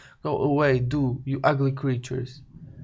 [0.23, 2.41] Go away, do, you ugly creatures!"